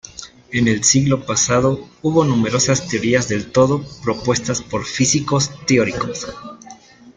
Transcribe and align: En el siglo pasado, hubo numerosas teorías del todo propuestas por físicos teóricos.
En 0.51 0.67
el 0.67 0.83
siglo 0.83 1.27
pasado, 1.27 1.87
hubo 2.01 2.23
numerosas 2.25 2.87
teorías 2.87 3.29
del 3.29 3.51
todo 3.51 3.85
propuestas 4.03 4.63
por 4.63 4.83
físicos 4.83 5.51
teóricos. 5.67 6.25